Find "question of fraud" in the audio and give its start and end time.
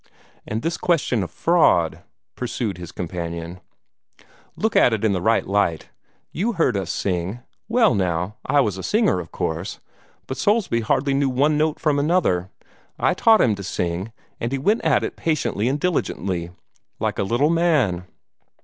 0.77-2.01